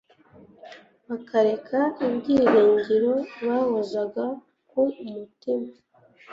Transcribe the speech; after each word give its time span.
bakareka 1.07 1.79
ibyiringiro 2.07 3.13
bahozaga 3.45 4.25
ku 4.69 4.81
mutima. 5.11 5.69